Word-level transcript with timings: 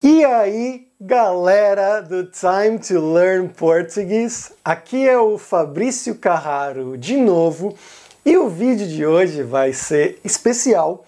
E 0.00 0.24
aí, 0.24 0.86
galera 1.00 2.00
do 2.00 2.22
Time 2.22 2.78
to 2.78 3.00
Learn 3.00 3.48
Português, 3.48 4.52
aqui 4.64 5.08
é 5.08 5.18
o 5.18 5.36
Fabrício 5.36 6.14
Carraro 6.14 6.96
de 6.96 7.16
novo 7.16 7.76
e 8.24 8.36
o 8.36 8.48
vídeo 8.48 8.86
de 8.86 9.04
hoje 9.04 9.42
vai 9.42 9.72
ser 9.72 10.20
especial 10.22 11.04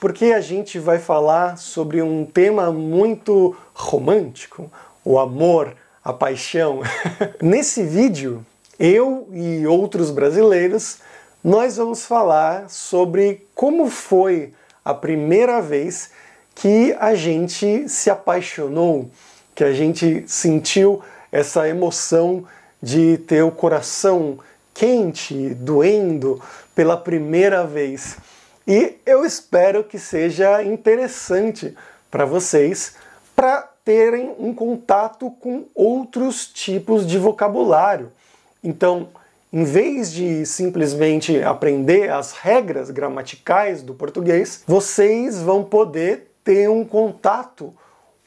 porque 0.00 0.32
a 0.32 0.40
gente 0.40 0.80
vai 0.80 0.98
falar 0.98 1.56
sobre 1.56 2.02
um 2.02 2.26
tema 2.26 2.72
muito 2.72 3.56
romântico, 3.72 4.68
o 5.04 5.20
amor, 5.20 5.76
a 6.02 6.12
paixão. 6.12 6.80
Nesse 7.40 7.84
vídeo, 7.84 8.44
eu 8.76 9.28
e 9.30 9.64
outros 9.68 10.10
brasileiros, 10.10 10.98
nós 11.44 11.76
vamos 11.76 12.04
falar 12.04 12.68
sobre 12.68 13.46
como 13.54 13.88
foi 13.88 14.52
a 14.84 14.92
primeira 14.92 15.62
vez 15.62 16.10
que 16.54 16.96
a 16.98 17.14
gente 17.14 17.88
se 17.88 18.10
apaixonou, 18.10 19.10
que 19.54 19.64
a 19.64 19.72
gente 19.72 20.24
sentiu 20.26 21.02
essa 21.30 21.68
emoção 21.68 22.44
de 22.82 23.18
ter 23.18 23.42
o 23.42 23.50
coração 23.50 24.38
quente, 24.74 25.54
doendo 25.54 26.40
pela 26.74 26.96
primeira 26.96 27.64
vez. 27.64 28.16
E 28.66 28.96
eu 29.04 29.24
espero 29.24 29.84
que 29.84 29.98
seja 29.98 30.62
interessante 30.62 31.74
para 32.10 32.24
vocês 32.24 32.94
para 33.34 33.68
terem 33.84 34.34
um 34.38 34.54
contato 34.54 35.30
com 35.40 35.64
outros 35.74 36.46
tipos 36.46 37.06
de 37.06 37.18
vocabulário. 37.18 38.12
Então, 38.62 39.08
em 39.52 39.64
vez 39.64 40.12
de 40.12 40.46
simplesmente 40.46 41.42
aprender 41.42 42.10
as 42.10 42.32
regras 42.32 42.90
gramaticais 42.90 43.82
do 43.82 43.94
português, 43.94 44.62
vocês 44.66 45.40
vão 45.40 45.64
poder 45.64 46.31
ter 46.44 46.68
um 46.68 46.84
contato 46.84 47.74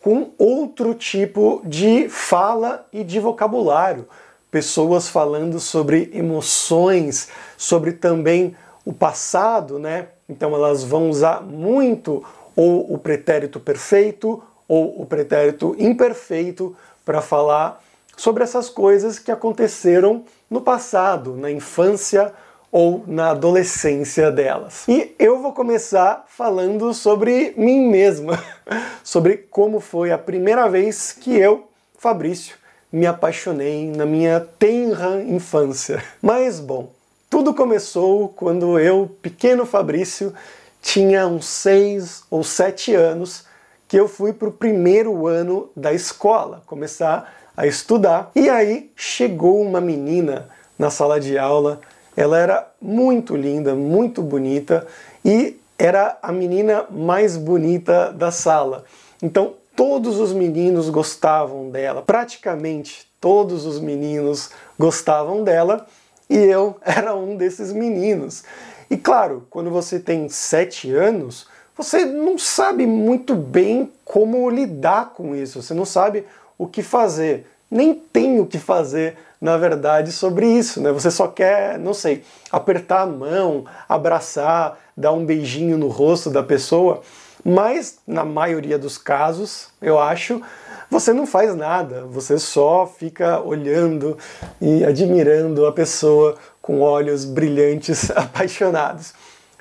com 0.02 0.32
outro 0.38 0.94
tipo 0.94 1.62
de 1.66 2.08
fala 2.10 2.86
e 2.94 3.04
de 3.04 3.20
vocabulário. 3.20 4.08
Pessoas 4.52 5.10
falando 5.10 5.60
sobre 5.60 6.12
emoções, 6.14 7.30
sobre 7.58 7.92
também 7.92 8.56
o 8.86 8.94
passado, 8.94 9.80
né? 9.80 10.10
Então 10.30 10.54
elas 10.54 10.84
vão 10.84 11.10
usar 11.10 11.42
muito 11.42 12.24
ou 12.56 12.94
o 12.94 12.98
pretérito 12.98 13.60
perfeito 13.60 14.42
ou 14.68 15.02
o 15.02 15.06
pretérito 15.06 15.76
imperfeito 15.78 16.76
para 17.04 17.22
falar 17.22 17.84
sobre 18.16 18.44
essas 18.44 18.70
coisas 18.70 19.20
que 19.20 19.32
aconteceram 19.32 20.24
no 20.50 20.62
passado, 20.62 21.36
na 21.36 21.52
infância 21.52 22.34
ou 22.76 23.06
na 23.08 23.30
adolescência 23.30 24.30
delas. 24.30 24.84
E 24.90 25.16
eu 25.18 25.42
vou 25.42 25.54
começar 25.54 26.26
falando 26.28 26.94
sobre 26.94 27.54
mim 27.56 27.88
mesma, 27.88 28.38
sobre 29.02 29.38
como 29.50 29.80
foi 29.80 30.12
a 30.12 30.18
primeira 30.18 30.68
vez 30.68 31.14
que 31.14 31.34
eu, 31.38 31.70
Fabrício, 31.98 32.58
me 32.92 33.08
apaixonei 33.08 33.90
na 33.96 34.06
minha 34.06 34.42
tenra 34.60 35.24
infância. 35.24 36.04
Mas 36.22 36.60
bom, 36.60 36.92
tudo 37.30 37.54
começou 37.54 38.28
quando 38.28 38.78
eu, 38.78 39.10
pequeno 39.22 39.66
Fabrício, 39.66 40.34
tinha 40.82 41.26
uns 41.28 41.46
seis 41.46 42.26
ou 42.30 42.44
sete 42.44 42.94
anos 42.94 43.46
que 43.88 43.98
eu 43.98 44.10
fui 44.10 44.34
para 44.34 44.50
o 44.50 44.52
primeiro 44.52 45.28
ano 45.28 45.70
da 45.78 45.94
escola, 45.94 46.62
começar 46.66 47.34
a 47.56 47.66
estudar. 47.66 48.32
E 48.36 48.50
aí 48.50 48.92
chegou 48.98 49.62
uma 49.62 49.80
menina 49.80 50.50
na 50.78 50.90
sala 50.90 51.22
de 51.22 51.38
aula 51.38 51.80
ela 52.16 52.40
era 52.40 52.72
muito 52.82 53.36
linda, 53.36 53.76
muito 53.76 54.22
bonita 54.22 54.88
e 55.24 55.60
era 55.78 56.18
a 56.22 56.32
menina 56.32 56.86
mais 56.90 57.36
bonita 57.36 58.12
da 58.12 58.32
sala. 58.32 58.86
Então 59.22 59.54
todos 59.76 60.20
os 60.20 60.32
meninos 60.32 60.90
gostavam 60.90 61.70
dela, 61.70 62.02
praticamente 62.02 63.08
todos 63.20 63.66
os 63.66 63.80
meninos 63.80 64.52
gostavam 64.80 65.44
dela 65.44 65.86
e 66.30 66.38
eu 66.38 66.78
era 66.86 67.16
um 67.16 67.36
desses 67.36 67.74
meninos. 67.74 68.44
E 68.90 68.96
claro, 68.96 69.46
quando 69.50 69.70
você 69.70 70.00
tem 70.00 70.30
sete 70.30 70.94
anos, 70.94 71.48
você 71.76 72.06
não 72.06 72.38
sabe 72.38 72.86
muito 72.86 73.36
bem 73.36 73.92
como 74.06 74.50
lidar 74.50 75.14
com 75.14 75.36
isso, 75.36 75.62
você 75.62 75.74
não 75.74 75.86
sabe 75.86 76.26
o 76.58 76.68
que 76.68 76.82
fazer, 76.82 77.48
nem 77.70 77.94
tem 77.94 78.40
o 78.40 78.46
que 78.46 78.58
fazer 78.58 79.18
na 79.46 79.58
verdade, 79.58 80.12
sobre 80.12 80.48
isso, 80.48 80.82
né? 80.82 80.92
Você 80.92 81.12
só 81.12 81.28
quer, 81.28 81.78
não 81.78 81.94
sei, 81.94 82.24
apertar 82.52 83.02
a 83.02 83.06
mão, 83.06 83.66
abraçar, 83.88 84.80
dar 84.98 85.12
um 85.12 85.24
beijinho 85.24 85.78
no 85.78 85.88
rosto 85.88 86.32
da 86.32 86.42
pessoa, 86.42 87.02
mas 87.44 88.00
na 88.08 88.26
maioria 88.26 88.80
dos 88.80 88.98
casos, 88.98 89.70
eu 89.80 90.00
acho, 90.00 90.42
você 90.90 91.14
não 91.14 91.28
faz 91.28 91.56
nada, 91.56 92.06
você 92.06 92.40
só 92.40 92.88
fica 92.88 93.40
olhando 93.40 94.18
e 94.60 94.84
admirando 94.84 95.68
a 95.68 95.72
pessoa 95.72 96.36
com 96.60 96.82
olhos 96.82 97.24
brilhantes, 97.24 98.10
apaixonados. 98.16 99.14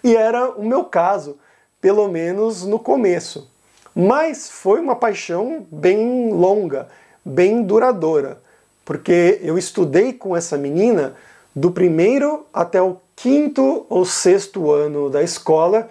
E 0.03 0.17
era 0.17 0.51
o 0.51 0.65
meu 0.65 0.85
caso, 0.85 1.37
pelo 1.79 2.09
menos 2.09 2.65
no 2.65 2.79
começo. 2.79 3.51
Mas 3.95 4.49
foi 4.51 4.81
uma 4.81 4.97
paixão 4.97 5.67
bem 5.71 6.33
longa, 6.33 6.89
bem 7.25 7.63
duradoura 7.63 8.45
porque 8.85 9.41
eu 9.43 9.57
estudei 9.57 10.13
com 10.13 10.37
essa 10.37 10.59
menina 10.59 11.15
do 11.55 11.71
primeiro 11.71 12.47
até 12.53 12.83
o 12.83 12.99
quinto 13.17 13.87
ou 13.89 14.05
sexto 14.05 14.71
ano 14.71 15.09
da 15.09 15.23
escola 15.23 15.89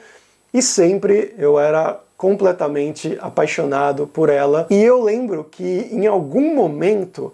e 0.54 0.62
sempre 0.62 1.34
eu 1.38 1.60
era 1.60 2.00
completamente 2.16 3.18
apaixonado 3.20 4.06
por 4.06 4.30
ela. 4.30 4.68
E 4.70 4.82
eu 4.82 5.02
lembro 5.02 5.44
que 5.44 5.90
em 5.92 6.06
algum 6.06 6.54
momento, 6.54 7.34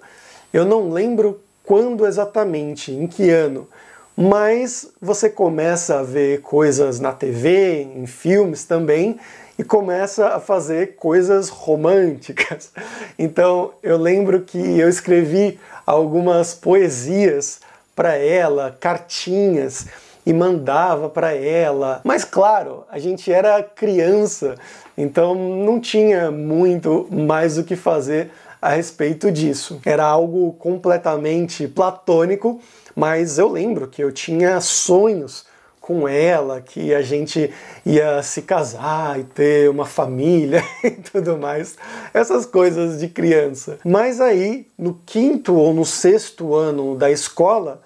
eu 0.54 0.66
não 0.66 0.90
lembro 0.90 1.42
quando 1.64 2.08
exatamente, 2.08 2.92
em 2.92 3.06
que 3.06 3.30
ano, 3.30 3.68
mas 4.16 4.88
você 5.02 5.30
começa 5.30 6.00
a 6.00 6.04
ver 6.04 6.42
coisas 6.42 7.00
na 7.00 7.12
TV, 7.12 7.82
em 7.96 8.08
filmes 8.08 8.64
também, 8.64 9.20
e 9.60 9.64
começa 9.66 10.30
a 10.30 10.40
fazer 10.40 10.96
coisas 10.96 11.50
românticas. 11.50 12.72
Então 13.20 13.74
eu 13.84 13.98
lembro 13.98 14.40
que 14.40 14.58
eu 14.58 14.88
escrevi 14.88 15.60
algumas 15.86 16.54
poesias 16.54 17.60
para 17.94 18.16
ela, 18.16 18.78
cartinhas 18.80 19.88
e 20.26 20.32
mandava 20.32 21.10
para 21.10 21.34
ela. 21.34 22.00
Mas 22.06 22.24
claro, 22.24 22.86
a 22.90 22.98
gente 22.98 23.30
era 23.30 23.62
criança, 23.62 24.56
então 24.98 25.36
não 25.36 25.82
tinha 25.82 26.32
muito 26.32 27.10
mais 27.12 27.58
o 27.58 27.66
que 27.66 27.76
fazer 27.76 28.32
a 28.62 28.70
respeito 28.70 29.30
disso. 29.30 29.82
Era 29.86 30.06
algo 30.06 30.54
completamente 30.54 31.68
platônico, 31.68 32.62
mas 32.96 33.38
eu 33.38 33.50
lembro 33.50 33.90
que 33.90 34.02
eu 34.02 34.14
tinha 34.14 34.62
sonhos 34.62 35.46
com 35.90 36.08
ela, 36.08 36.62
que 36.62 36.94
a 36.94 37.02
gente 37.02 37.52
ia 37.84 38.22
se 38.22 38.44
casar 38.44 39.20
e 39.20 39.24
ter 39.24 39.68
uma 39.72 39.88
família 39.88 40.64
e 40.86 40.92
tudo 40.92 41.36
mais, 41.36 41.78
essas 42.14 42.46
coisas 42.46 43.00
de 43.00 43.08
criança. 43.08 43.80
Mas 43.84 44.22
aí, 44.22 44.68
no 44.78 45.02
quinto 45.04 45.56
ou 45.56 45.74
no 45.74 45.84
sexto 45.84 46.54
ano 46.54 46.96
da 46.96 47.10
escola, 47.10 47.82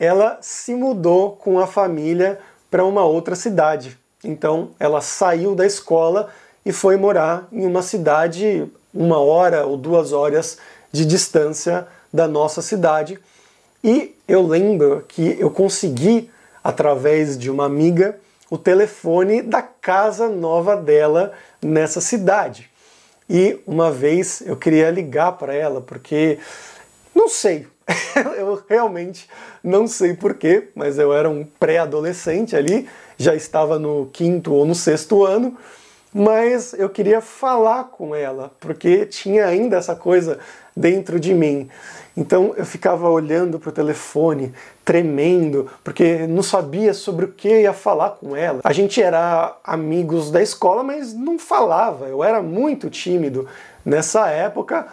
ela 0.00 0.36
se 0.40 0.74
mudou 0.74 1.36
com 1.36 1.60
a 1.60 1.66
família 1.68 2.40
para 2.68 2.84
uma 2.84 3.04
outra 3.04 3.36
cidade. 3.36 3.96
Então, 4.24 4.70
ela 4.80 5.00
saiu 5.00 5.54
da 5.54 5.64
escola 5.64 6.30
e 6.66 6.72
foi 6.72 6.96
morar 6.96 7.46
em 7.52 7.64
uma 7.64 7.82
cidade 7.82 8.68
uma 8.92 9.20
hora 9.20 9.64
ou 9.64 9.76
duas 9.76 10.10
horas 10.10 10.58
de 10.90 11.06
distância 11.06 11.86
da 12.12 12.26
nossa 12.26 12.60
cidade. 12.60 13.16
E 13.84 14.12
eu 14.26 14.44
lembro 14.44 15.04
que 15.06 15.36
eu 15.38 15.52
consegui 15.52 16.28
através 16.64 17.36
de 17.36 17.50
uma 17.50 17.66
amiga, 17.66 18.18
o 18.50 18.56
telefone 18.56 19.42
da 19.42 19.60
casa 19.60 20.28
nova 20.28 20.74
dela 20.74 21.32
nessa 21.62 22.00
cidade. 22.00 22.70
E 23.28 23.60
uma 23.66 23.90
vez 23.90 24.42
eu 24.46 24.56
queria 24.56 24.90
ligar 24.90 25.32
para 25.32 25.54
ela 25.54 25.82
porque 25.82 26.38
não 27.14 27.28
sei, 27.28 27.66
eu 28.36 28.62
realmente 28.68 29.28
não 29.62 29.86
sei 29.86 30.14
porquê, 30.14 30.68
mas 30.74 30.98
eu 30.98 31.12
era 31.12 31.28
um 31.28 31.44
pré-adolescente 31.44 32.56
ali, 32.56 32.88
já 33.16 33.34
estava 33.34 33.78
no 33.78 34.10
quinto 34.12 34.52
ou 34.52 34.64
no 34.64 34.74
sexto 34.74 35.24
ano, 35.24 35.56
mas 36.12 36.72
eu 36.74 36.88
queria 36.88 37.20
falar 37.20 37.84
com 37.84 38.14
ela, 38.14 38.52
porque 38.60 39.04
tinha 39.06 39.46
ainda 39.46 39.76
essa 39.76 39.96
coisa 39.96 40.38
dentro 40.76 41.18
de 41.18 41.34
mim. 41.34 41.68
Então 42.16 42.54
eu 42.56 42.64
ficava 42.64 43.08
olhando 43.08 43.58
para 43.58 43.70
o 43.70 43.72
telefone, 43.72 44.52
tremendo, 44.84 45.68
porque 45.82 46.26
não 46.28 46.42
sabia 46.42 46.94
sobre 46.94 47.24
o 47.24 47.32
que 47.32 47.48
ia 47.62 47.72
falar 47.72 48.10
com 48.10 48.36
ela. 48.36 48.60
A 48.62 48.72
gente 48.72 49.02
era 49.02 49.56
amigos 49.64 50.30
da 50.30 50.40
escola, 50.40 50.82
mas 50.82 51.12
não 51.12 51.38
falava. 51.38 52.06
Eu 52.06 52.22
era 52.22 52.40
muito 52.40 52.88
tímido 52.88 53.48
nessa 53.84 54.28
época 54.28 54.86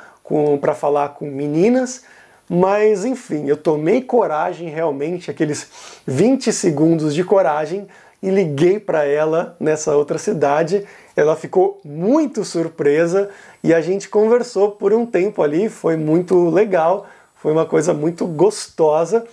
para 0.60 0.74
falar 0.74 1.10
com 1.10 1.26
meninas. 1.26 2.04
Mas 2.50 3.06
enfim, 3.06 3.48
eu 3.48 3.56
tomei 3.56 4.02
coragem 4.02 4.68
realmente, 4.68 5.32
aqueles 5.32 5.70
20 6.06 6.52
segundos 6.52 7.14
de 7.14 7.24
coragem 7.24 7.88
e 8.22 8.30
liguei 8.30 8.78
para 8.78 9.06
ela 9.06 9.56
nessa 9.58 9.96
outra 9.96 10.18
cidade. 10.18 10.86
Ela 11.16 11.36
ficou 11.36 11.80
muito 11.84 12.44
surpresa 12.44 13.30
e 13.64 13.74
a 13.74 13.82
gente 13.82 14.10
conversou 14.10 14.72
por 14.72 14.94
um 14.94 15.06
tempo 15.06 15.44
ali, 15.44 15.70
foi 15.70 15.96
muito 15.96 16.50
legal, 16.50 17.06
foi 17.36 17.52
uma 17.52 17.66
coisa 17.66 17.94
muito 17.94 18.26
gostosa, 18.26 19.26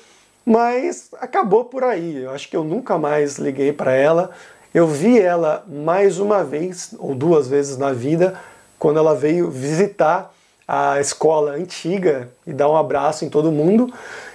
mas 0.45 1.09
acabou 1.21 1.65
por 1.65 1.85
aí. 1.85 2.23
Eu 2.23 2.31
acho 2.31 2.49
que 2.49 2.57
eu 2.57 2.65
nunca 2.65 2.99
mais 2.99 3.39
liguei 3.39 3.73
para 3.73 3.93
ela. 3.93 4.31
Eu 4.73 4.87
vi 4.87 5.19
ela 5.19 5.65
mais 5.67 6.19
uma 6.19 6.45
vez 6.45 6.95
ou 6.99 7.15
duas 7.15 7.49
vezes 7.49 7.77
na 7.77 7.93
vida 7.93 8.39
quando 8.79 8.99
ela 8.99 9.15
veio 9.15 9.51
visitar 9.51 10.33
a 10.67 11.01
escola 11.01 11.53
antiga 11.53 12.29
e 12.47 12.53
dar 12.53 12.69
um 12.69 12.77
abraço 12.77 13.25
em 13.25 13.31
todo 13.31 13.51
mundo. 13.51 13.93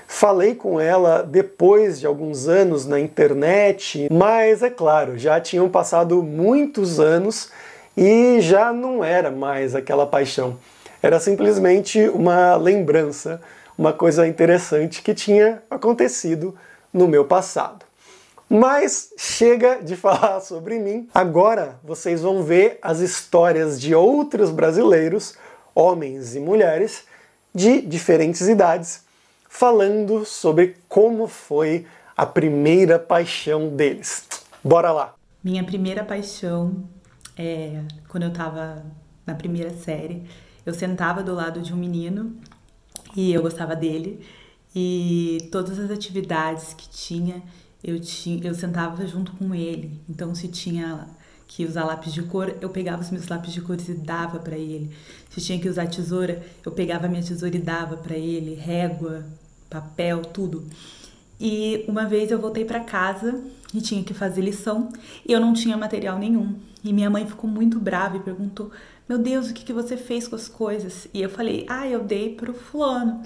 Falei 0.08 0.54
com 0.54 0.80
ela 0.80 1.24
depois 1.24 2.00
de 2.00 2.06
alguns 2.06 2.48
anos 2.48 2.86
na 2.86 3.00
internet, 3.00 4.08
mas 4.12 4.62
é 4.62 4.70
claro, 4.70 5.18
já 5.18 5.40
tinham 5.40 5.70
passado 5.70 6.22
muitos 6.22 7.00
anos 7.00 7.50
e 7.96 8.40
já 8.42 8.74
não 8.74 9.04
era 9.04 9.32
mais 9.32 9.76
aquela 9.76 10.06
paixão. 10.06 10.58
Era 11.02 11.20
simplesmente 11.20 12.08
uma 12.10 12.56
lembrança, 12.56 13.42
uma 13.78 13.94
coisa 13.94 14.28
interessante 14.28 15.02
que 15.02 15.14
tinha 15.14 15.62
acontecido 15.70 16.56
no 16.94 17.08
meu 17.08 17.26
passado. 17.26 17.86
Mas 18.50 19.14
chega 19.18 19.82
de 19.82 19.96
falar 19.98 20.40
sobre 20.42 20.80
mim. 20.80 21.08
Agora 21.14 21.80
vocês 21.84 22.22
vão 22.22 22.44
ver 22.44 22.78
as 22.82 23.00
histórias 23.00 23.80
de 23.80 23.94
outros 23.94 24.50
brasileiros, 24.50 25.36
homens 25.76 26.36
e 26.36 26.40
mulheres, 26.40 27.04
de 27.54 27.82
diferentes 27.82 28.48
idades 28.48 29.04
falando 29.50 30.26
sobre 30.26 30.78
como 30.90 31.28
foi 31.28 31.86
a 32.18 32.26
primeira 32.26 32.98
paixão 32.98 33.70
deles. 33.70 34.28
Bora 34.64 34.92
lá! 34.92 35.14
Minha 35.44 35.64
primeira 35.64 36.04
paixão 36.04 36.84
é 37.38 37.84
quando 38.08 38.24
eu 38.24 38.30
estava 38.30 38.86
na 39.26 39.36
primeira 39.36 39.74
série. 39.74 40.24
Eu 40.66 40.74
sentava 40.74 41.22
do 41.24 41.34
lado 41.34 41.62
de 41.62 41.74
um 41.74 41.78
menino 41.78 42.36
e 43.16 43.34
eu 43.34 43.42
gostava 43.42 43.76
dele 43.76 44.26
e 44.76 45.50
todas 45.52 45.78
as 45.78 45.92
atividades 45.92 46.74
que 46.74 46.90
tinha 46.90 47.44
eu 47.84 48.00
tinha 48.00 48.48
eu 48.48 48.56
sentava 48.56 49.06
junto 49.06 49.34
com 49.34 49.54
ele. 49.54 50.00
Então 50.10 50.34
se 50.34 50.48
tinha 50.48 51.08
que 51.48 51.66
usar 51.66 51.84
lápis 51.84 52.14
de 52.14 52.24
cor, 52.24 52.56
eu 52.62 52.70
pegava 52.70 53.02
os 53.02 53.12
meus 53.12 53.28
lápis 53.28 53.54
de 53.54 53.62
cores 53.62 53.88
e 53.88 53.94
dava 53.94 54.40
para 54.40 54.58
ele. 54.58 54.90
Se 55.30 55.40
tinha 55.42 55.60
que 55.60 55.70
usar 55.70 55.88
tesoura, 55.88 56.42
eu 56.66 56.72
pegava 56.72 57.06
a 57.06 57.10
minha 57.10 57.22
tesoura 57.22 57.56
e 57.56 57.60
dava 57.60 57.98
para 57.98 58.16
ele, 58.18 58.56
régua, 58.56 59.24
papel, 59.70 60.22
tudo. 60.22 60.66
E 61.40 61.84
uma 61.88 62.06
vez 62.06 62.32
eu 62.32 62.40
voltei 62.40 62.66
para 62.66 62.80
casa 62.80 63.44
e 63.74 63.82
tinha 63.82 64.04
que 64.04 64.14
fazer 64.14 64.42
lição 64.42 64.90
e 65.28 65.32
eu 65.32 65.40
não 65.40 65.54
tinha 65.54 65.76
material 65.78 66.18
nenhum. 66.18 66.56
E 66.84 66.92
minha 66.92 67.10
mãe 67.10 67.26
ficou 67.26 67.50
muito 67.50 67.80
brava 67.80 68.18
e 68.18 68.20
perguntou: 68.20 68.72
Meu 69.08 69.18
Deus, 69.18 69.50
o 69.50 69.54
que, 69.54 69.64
que 69.64 69.74
você 69.74 69.96
fez 69.96 70.28
com 70.28 70.36
as 70.36 70.48
coisas? 70.48 71.08
E 71.14 71.22
eu 71.22 71.30
falei: 71.30 71.66
Ah, 71.70 71.88
eu 71.88 72.04
dei 72.04 72.36
pro 72.36 72.54
fulano, 72.54 73.22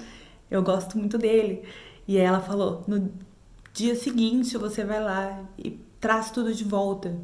eu 0.50 0.62
gosto 0.62 0.96
muito 0.96 1.18
dele. 1.18 1.62
E 2.06 2.16
ela 2.16 2.40
falou: 2.40 2.84
No 2.86 3.10
dia 3.72 3.94
seguinte 3.94 4.56
você 4.56 4.84
vai 4.84 5.02
lá 5.02 5.40
e 5.58 5.78
traz 6.00 6.30
tudo 6.30 6.54
de 6.54 6.64
volta. 6.64 7.16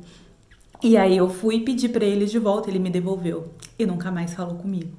E 0.82 0.96
aí 0.96 1.16
eu 1.16 1.30
fui 1.30 1.60
pedir 1.60 1.90
para 1.90 2.04
ele 2.04 2.26
de 2.26 2.38
volta, 2.38 2.68
ele 2.68 2.78
me 2.78 2.90
devolveu 2.90 3.48
e 3.78 3.86
nunca 3.86 4.10
mais 4.10 4.34
falou 4.34 4.56
comigo. 4.56 4.90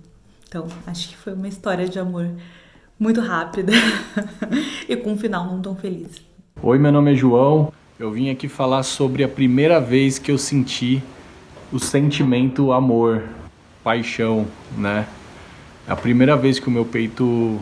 Então, 0.47 0.67
acho 0.87 1.09
que 1.09 1.17
foi 1.17 1.33
uma 1.33 1.47
história 1.47 1.87
de 1.87 1.99
amor 1.99 2.31
muito 2.97 3.19
rápida 3.19 3.73
e 4.87 4.95
com 4.95 5.11
um 5.11 5.17
final 5.17 5.45
não 5.45 5.61
tão 5.61 5.75
feliz. 5.75 6.09
Oi, 6.63 6.79
meu 6.79 6.91
nome 6.91 7.11
é 7.11 7.15
João. 7.15 7.73
Eu 7.99 8.11
vim 8.11 8.29
aqui 8.29 8.47
falar 8.47 8.83
sobre 8.83 9.23
a 9.23 9.27
primeira 9.27 9.79
vez 9.79 10.17
que 10.17 10.31
eu 10.31 10.37
senti 10.37 11.03
o 11.71 11.79
sentimento 11.79 12.71
amor, 12.71 13.23
paixão, 13.83 14.47
né? 14.77 15.07
A 15.87 15.95
primeira 15.95 16.35
vez 16.35 16.59
que 16.59 16.67
o 16.67 16.71
meu 16.71 16.85
peito 16.85 17.59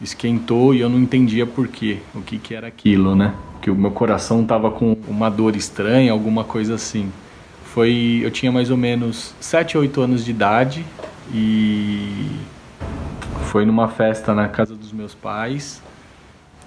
esquentou 0.00 0.74
e 0.74 0.80
eu 0.80 0.88
não 0.88 0.98
entendia 0.98 1.46
por 1.46 1.68
quê, 1.68 1.98
o 2.14 2.20
que 2.20 2.38
que 2.38 2.54
era 2.54 2.66
aquilo, 2.66 3.14
né? 3.14 3.34
Que 3.60 3.70
o 3.70 3.74
meu 3.74 3.90
coração 3.90 4.44
tava 4.44 4.70
com 4.70 4.96
uma 5.08 5.30
dor 5.30 5.56
estranha, 5.56 6.12
alguma 6.12 6.44
coisa 6.44 6.74
assim. 6.74 7.10
Foi, 7.64 8.20
eu 8.22 8.30
tinha 8.30 8.52
mais 8.52 8.70
ou 8.70 8.76
menos 8.76 9.34
7, 9.40 9.78
8 9.78 10.00
anos 10.00 10.24
de 10.24 10.30
idade 10.30 10.84
e 11.32 12.28
foi 13.46 13.64
numa 13.64 13.88
festa 13.88 14.34
na 14.34 14.48
casa 14.48 14.74
dos 14.74 14.92
meus 14.92 15.14
pais 15.14 15.82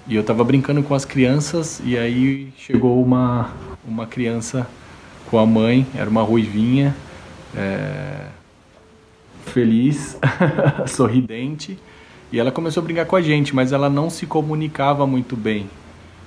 e 0.06 0.16
eu 0.16 0.24
tava 0.24 0.42
brincando 0.42 0.82
com 0.82 0.94
as 0.94 1.04
crianças 1.04 1.80
e 1.84 1.96
aí 1.96 2.50
chegou 2.56 3.02
uma, 3.02 3.50
uma 3.86 4.06
criança 4.06 4.66
com 5.30 5.38
a 5.38 5.46
mãe, 5.46 5.86
era 5.94 6.08
uma 6.08 6.22
ruivinha, 6.22 6.94
é, 7.56 8.26
feliz, 9.46 10.18
sorridente, 10.86 11.78
e 12.30 12.38
ela 12.38 12.50
começou 12.50 12.82
a 12.82 12.84
brincar 12.84 13.06
com 13.06 13.16
a 13.16 13.22
gente, 13.22 13.54
mas 13.54 13.72
ela 13.72 13.88
não 13.88 14.10
se 14.10 14.26
comunicava 14.26 15.06
muito 15.06 15.36
bem. 15.36 15.68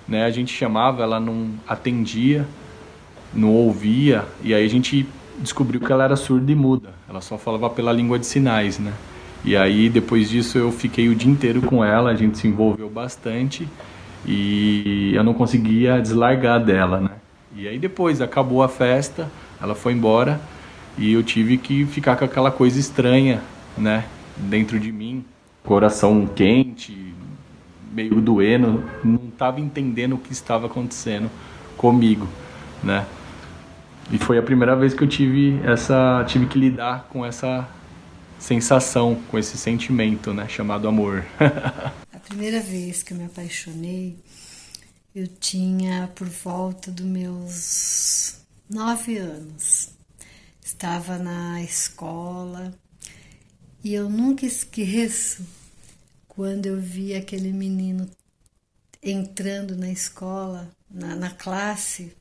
Né? 0.07 0.25
A 0.25 0.31
gente 0.31 0.53
chamava, 0.53 1.03
ela 1.03 1.19
não 1.19 1.51
atendia, 1.67 2.45
não 3.33 3.49
ouvia, 3.49 4.25
e 4.43 4.53
aí 4.53 4.65
a 4.65 4.69
gente 4.69 5.07
descobriu 5.37 5.79
que 5.79 5.91
ela 5.91 6.03
era 6.03 6.15
surda 6.15 6.51
e 6.51 6.55
muda. 6.55 6.89
Ela 7.07 7.21
só 7.21 7.37
falava 7.37 7.69
pela 7.69 7.91
língua 7.91 8.19
de 8.19 8.25
sinais, 8.25 8.77
né? 8.79 8.93
E 9.43 9.55
aí 9.55 9.89
depois 9.89 10.29
disso 10.29 10.57
eu 10.57 10.71
fiquei 10.71 11.09
o 11.09 11.15
dia 11.15 11.31
inteiro 11.31 11.61
com 11.61 11.83
ela, 11.83 12.11
a 12.11 12.15
gente 12.15 12.37
se 12.37 12.47
envolveu 12.47 12.89
bastante 12.89 13.67
e 14.25 15.11
eu 15.15 15.23
não 15.23 15.33
conseguia 15.33 15.99
deslargar 15.99 16.63
dela, 16.63 17.01
né? 17.01 17.10
E 17.61 17.67
aí 17.67 17.77
depois 17.77 18.21
acabou 18.21 18.63
a 18.63 18.67
festa, 18.67 19.31
ela 19.61 19.75
foi 19.75 19.93
embora 19.93 20.41
e 20.97 21.13
eu 21.13 21.21
tive 21.21 21.59
que 21.59 21.85
ficar 21.85 22.15
com 22.15 22.25
aquela 22.25 22.49
coisa 22.49 22.79
estranha, 22.79 23.39
né, 23.77 24.05
dentro 24.35 24.79
de 24.79 24.91
mim, 24.91 25.23
coração 25.63 26.25
quente, 26.25 27.13
meio 27.91 28.19
doendo, 28.19 28.83
não 29.03 29.27
estava 29.31 29.59
entendendo 29.59 30.15
o 30.15 30.17
que 30.17 30.33
estava 30.33 30.65
acontecendo 30.65 31.29
comigo, 31.77 32.27
né? 32.83 33.05
E 34.11 34.17
foi 34.17 34.39
a 34.39 34.41
primeira 34.41 34.75
vez 34.75 34.95
que 34.95 35.03
eu 35.03 35.07
tive 35.07 35.61
essa 35.63 36.25
tive 36.27 36.47
que 36.47 36.57
lidar 36.57 37.05
com 37.11 37.23
essa 37.23 37.69
sensação, 38.39 39.19
com 39.29 39.37
esse 39.37 39.55
sentimento, 39.55 40.33
né, 40.33 40.47
chamado 40.49 40.87
amor. 40.87 41.23
a 41.39 42.19
primeira 42.27 42.59
vez 42.59 43.03
que 43.03 43.13
eu 43.13 43.17
me 43.17 43.25
apaixonei, 43.25 44.15
eu 45.13 45.27
tinha 45.27 46.09
por 46.15 46.27
volta 46.27 46.89
dos 46.89 47.05
meus 47.05 48.37
nove 48.69 49.17
anos. 49.17 49.89
Estava 50.63 51.17
na 51.17 51.61
escola 51.61 52.73
e 53.83 53.93
eu 53.93 54.09
nunca 54.09 54.45
esqueço 54.45 55.45
quando 56.27 56.65
eu 56.65 56.79
vi 56.79 57.13
aquele 57.13 57.51
menino 57.51 58.09
entrando 59.03 59.75
na 59.75 59.91
escola, 59.91 60.71
na, 60.89 61.15
na 61.15 61.29
classe. 61.29 62.15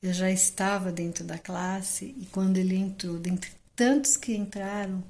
Eu 0.00 0.12
já 0.12 0.30
estava 0.30 0.92
dentro 0.92 1.24
da 1.24 1.38
classe 1.38 2.14
e 2.16 2.26
quando 2.26 2.56
ele 2.56 2.76
entrou, 2.76 3.18
dentre 3.18 3.50
tantos 3.74 4.16
que 4.16 4.36
entraram, 4.36 5.02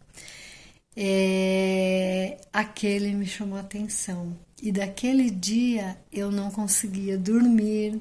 é, 1.00 2.38
aquele 2.52 3.12
me 3.14 3.24
chamou 3.24 3.56
a 3.56 3.60
atenção. 3.60 4.36
E 4.60 4.72
daquele 4.72 5.30
dia 5.30 5.96
eu 6.12 6.32
não 6.32 6.50
conseguia 6.50 7.16
dormir. 7.16 8.00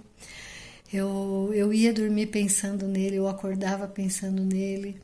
Eu, 0.91 1.51
eu 1.53 1.71
ia 1.71 1.93
dormir 1.93 2.27
pensando 2.27 2.87
nele, 2.87 3.17
eu 3.17 3.27
acordava 3.27 3.87
pensando 3.87 4.43
nele. 4.43 4.99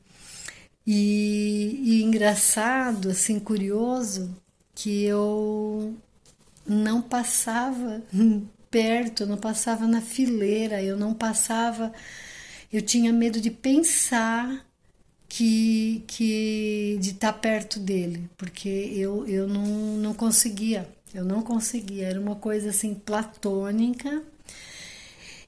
E, 0.87 1.79
e 1.83 2.03
engraçado, 2.03 3.11
assim, 3.11 3.39
curioso, 3.39 4.35
que 4.73 5.03
eu 5.03 5.95
não 6.65 7.01
passava 7.01 8.01
perto, 8.71 9.23
eu 9.23 9.27
não 9.27 9.37
passava 9.37 9.85
na 9.87 10.01
fileira, 10.01 10.81
eu 10.81 10.97
não 10.97 11.13
passava. 11.13 11.93
Eu 12.71 12.81
tinha 12.81 13.13
medo 13.13 13.39
de 13.39 13.51
pensar 13.51 14.65
que, 15.35 16.03
que 16.05 16.97
de 17.01 17.09
estar 17.09 17.33
tá 17.33 17.39
perto 17.39 17.79
dele, 17.79 18.29
porque 18.37 18.69
eu, 18.69 19.27
eu 19.27 19.47
não, 19.47 19.65
não 19.97 20.13
conseguia, 20.13 20.87
eu 21.11 21.25
não 21.25 21.41
conseguia, 21.41 22.07
era 22.07 22.21
uma 22.21 22.35
coisa 22.35 22.69
assim 22.69 22.93
platônica. 22.93 24.21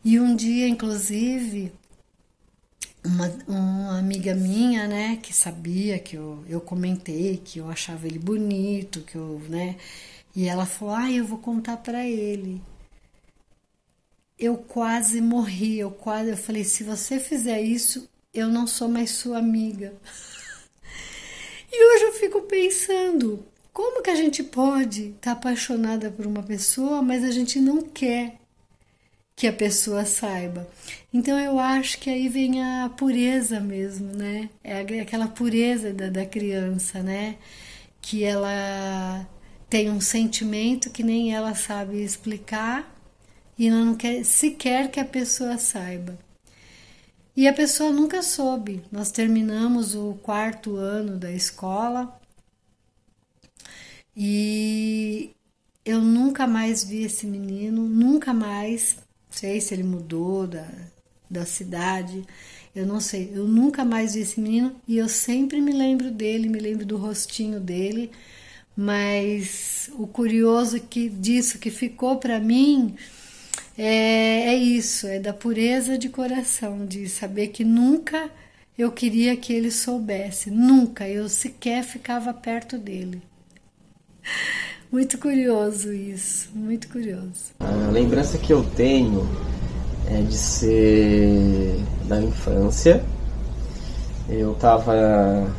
E 0.04 0.20
um 0.20 0.36
dia, 0.36 0.68
inclusive, 0.68 1.72
uma, 3.06 3.28
uma 3.48 4.00
amiga 4.00 4.34
minha, 4.34 4.88
né, 4.88 5.18
que 5.22 5.32
sabia 5.34 6.00
que 6.00 6.16
eu, 6.18 6.44
eu 6.50 6.60
comentei 6.62 7.38
que 7.38 7.60
eu 7.60 7.70
achava 7.70 8.08
ele 8.08 8.18
bonito, 8.20 9.02
que 9.02 9.16
eu, 9.16 9.40
né, 9.50 9.76
e 10.36 10.48
ela 10.48 10.66
falou: 10.66 10.96
"Ah, 10.96 11.12
eu 11.12 11.26
vou 11.26 11.38
contar 11.40 11.78
para 11.78 12.04
ele". 12.08 12.62
Eu 14.40 14.58
quase 14.58 15.22
morri, 15.22 15.78
eu 15.80 15.92
quase, 15.92 16.32
eu 16.32 16.38
falei: 16.38 16.64
"Se 16.64 16.84
você 16.84 17.20
fizer 17.20 17.62
isso, 17.62 18.10
eu 18.36 18.48
não 18.50 18.68
sou 18.68 18.88
mais 18.88 19.12
sua 19.12 19.40
amiga. 19.40 19.94
E 21.78 21.96
hoje 21.96 22.06
eu 22.06 22.14
fico 22.14 22.42
pensando, 22.44 23.46
como 23.74 24.02
que 24.02 24.10
a 24.10 24.16
gente 24.16 24.42
pode 24.42 25.08
estar 25.08 25.20
tá 25.20 25.32
apaixonada 25.34 26.10
por 26.10 26.26
uma 26.26 26.42
pessoa, 26.42 27.02
mas 27.02 27.22
a 27.22 27.32
gente 27.32 27.60
não 27.60 27.82
quer 27.82 28.38
que 29.36 29.46
a 29.46 29.52
pessoa 29.52 30.06
saiba. 30.06 30.68
Então 31.14 31.38
eu 31.38 31.60
acho 31.60 32.00
que 32.00 32.10
aí 32.10 32.30
vem 32.30 32.64
a 32.64 32.90
pureza 32.90 33.60
mesmo, 33.60 34.16
né? 34.16 34.50
É 34.64 34.80
aquela 35.02 35.28
pureza 35.28 35.92
da, 35.92 36.10
da 36.10 36.26
criança, 36.26 37.04
né? 37.04 37.36
Que 38.02 38.24
ela 38.24 39.28
tem 39.70 39.90
um 39.92 40.00
sentimento 40.00 40.90
que 40.90 41.04
nem 41.04 41.34
ela 41.36 41.54
sabe 41.54 42.02
explicar 42.02 42.90
e 43.58 43.70
não 43.70 43.96
quer 43.96 44.24
sequer 44.24 44.90
que 44.90 45.00
a 45.00 45.06
pessoa 45.06 45.58
saiba. 45.58 46.18
E 47.36 47.48
a 47.48 47.54
pessoa 47.54 47.92
nunca 47.92 48.22
soube. 48.24 48.82
Nós 48.92 49.12
terminamos 49.12 49.94
o 49.94 50.14
quarto 50.24 50.78
ano 50.78 51.18
da 51.18 51.32
escola 51.32 52.18
e 54.16 55.32
eu 55.84 56.02
nunca 56.02 56.48
mais 56.48 56.84
vi 56.84 57.04
esse 57.04 57.28
menino, 57.28 57.84
nunca 57.88 58.34
mais. 58.34 58.98
Sei 59.30 59.60
se 59.60 59.74
ele 59.74 59.84
mudou 59.84 60.48
da, 60.48 60.66
da 61.30 61.46
cidade, 61.46 62.24
eu 62.74 62.86
não 62.86 63.02
sei. 63.02 63.32
Eu 63.34 63.46
nunca 63.46 63.84
mais 63.84 64.14
vi 64.16 64.22
esse 64.22 64.40
menino 64.40 64.74
e 64.88 64.98
eu 64.98 65.10
sempre 65.10 65.60
me 65.60 65.74
lembro 65.74 66.10
dele, 66.12 66.48
me 66.48 66.60
lembro 66.60 66.86
do 66.86 66.98
rostinho 66.98 67.60
dele. 67.60 68.12
Mas 68.78 69.90
o 69.94 70.08
curioso 70.08 70.80
que 70.80 71.10
disso 71.10 71.60
que 71.60 71.70
ficou 71.70 72.18
para 72.18 72.40
mim 72.40 72.96
é, 73.78 74.54
é 74.54 74.56
isso, 74.56 75.08
é 75.08 75.20
da 75.20 75.34
pureza 75.34 75.98
de 75.98 76.10
coração, 76.10 76.86
de 76.86 77.10
saber 77.10 77.48
que 77.48 77.64
nunca 77.64 78.30
eu 78.78 78.92
queria 78.92 79.36
que 79.36 79.54
ele 79.54 79.72
soubesse, 79.72 80.50
nunca 80.50 81.08
eu 81.08 81.28
sequer 81.30 81.84
ficava 81.84 82.34
perto 82.34 82.78
dele. 82.78 83.22
Muito 84.92 85.18
curioso 85.18 85.92
isso, 85.92 86.50
muito 86.54 86.88
curioso. 86.88 87.52
A 87.60 87.92
lembrança 87.92 88.38
que 88.38 88.54
eu 88.54 88.64
tenho 88.64 89.28
é 90.08 90.22
de 90.22 90.38
ser 90.38 91.76
da 92.08 92.22
infância. 92.22 93.04
Eu 94.30 94.54
tava 94.54 95.52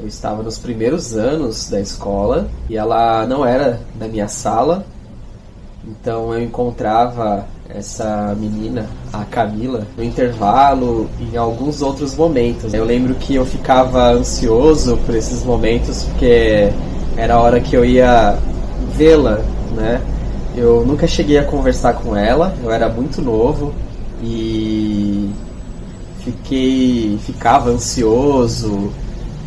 eu 0.00 0.06
estava 0.06 0.42
nos 0.42 0.58
primeiros 0.58 1.14
anos 1.14 1.68
da 1.68 1.78
escola 1.78 2.50
e 2.70 2.76
ela 2.76 3.26
não 3.26 3.44
era 3.44 3.80
da 3.96 4.08
minha 4.08 4.28
sala, 4.28 4.86
então 5.84 6.32
eu 6.34 6.42
encontrava 6.42 7.46
essa 7.68 8.34
menina, 8.38 8.86
a 9.12 9.24
Camila, 9.24 9.86
no 9.96 10.04
intervalo 10.04 11.08
em 11.20 11.36
alguns 11.36 11.82
outros 11.82 12.14
momentos. 12.14 12.74
Eu 12.74 12.84
lembro 12.84 13.14
que 13.14 13.34
eu 13.34 13.46
ficava 13.46 14.12
ansioso 14.12 14.96
por 15.06 15.14
esses 15.14 15.44
momentos 15.44 16.04
porque 16.04 16.70
era 17.16 17.34
a 17.34 17.40
hora 17.40 17.60
que 17.60 17.76
eu 17.76 17.84
ia 17.84 18.36
vê-la, 18.96 19.40
né? 19.74 20.00
Eu 20.56 20.84
nunca 20.84 21.06
cheguei 21.06 21.38
a 21.38 21.44
conversar 21.44 21.94
com 21.94 22.16
ela, 22.16 22.54
eu 22.62 22.70
era 22.70 22.88
muito 22.88 23.22
novo 23.22 23.72
e 24.22 25.30
fiquei 26.24 27.18
ficava 27.24 27.70
ansioso, 27.70 28.90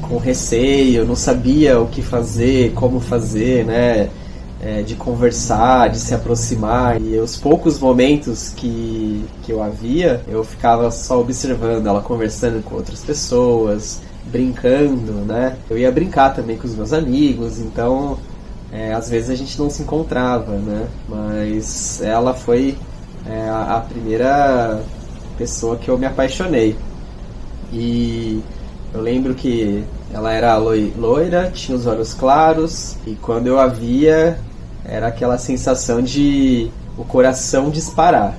com 0.02 0.18
receio, 0.18 1.06
não 1.06 1.16
sabia 1.16 1.80
o 1.80 1.88
que 1.88 2.02
fazer, 2.02 2.72
como 2.74 3.00
fazer, 3.00 3.66
né? 3.66 4.10
É, 4.64 4.82
de 4.82 4.96
conversar, 4.96 5.90
de 5.90 6.00
se 6.00 6.14
aproximar. 6.14 7.02
E 7.02 7.20
os 7.20 7.36
poucos 7.36 7.78
momentos 7.78 8.50
que, 8.50 9.26
que 9.44 9.52
eu 9.52 9.62
havia, 9.62 10.22
eu 10.28 10.44
ficava 10.44 10.90
só 10.90 11.20
observando 11.20 11.86
ela 11.86 12.02
conversando 12.02 12.64
com 12.64 12.76
outras 12.76 13.02
pessoas, 13.02 14.02
brincando, 14.26 15.12
né? 15.26 15.58
Eu 15.70 15.78
ia 15.78 15.92
brincar 15.92 16.34
também 16.34 16.58
com 16.58 16.66
os 16.66 16.76
meus 16.76 16.94
amigos, 16.94 17.60
então 17.60 18.18
é, 18.72 18.94
às 18.94 19.10
vezes 19.10 19.30
a 19.30 19.36
gente 19.36 19.60
não 19.60 19.70
se 19.70 19.84
encontrava, 19.84 20.54
né? 20.54 20.88
Mas 21.10 22.02
ela 22.02 22.34
foi 22.34 22.78
é, 23.26 23.50
a, 23.50 23.84
primeira 23.88 24.82
pessoa 25.38 25.76
que 25.76 25.90
eu 25.90 25.98
me 25.98 26.06
apaixonei. 26.06 26.78
E 27.72 28.42
eu 28.94 29.02
lembro 29.02 29.34
que 29.34 29.84
ela 30.14 30.32
era 30.32 30.56
loira, 30.56 31.52
tinha 31.54 31.76
os 31.78 31.86
olhos 31.86 32.14
claros, 32.14 32.96
e 33.06 33.16
quando 33.16 33.48
eu 33.48 33.60
a 33.60 33.68
via, 33.68 34.38
era 34.86 35.08
aquela 35.08 35.38
sensação 35.38 36.02
de 36.02 36.70
o 36.98 37.04
coração 37.04 37.70
disparar. 37.70 38.38